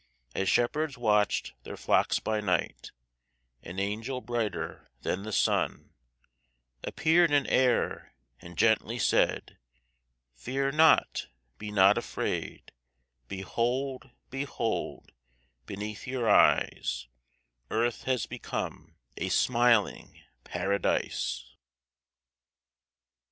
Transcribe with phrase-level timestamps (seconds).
[0.33, 2.91] As shepherds watched their flocks by night,
[3.61, 5.93] An angel brighter than the sun
[6.83, 9.59] Appeared in air, And gently said,
[10.33, 11.27] "Fear not,
[11.59, 12.71] be not afraid,
[13.27, 15.11] Behold, behold,
[15.67, 17.05] Beneath your eyes,
[17.69, 21.45] Earth has become a smiling Paradise."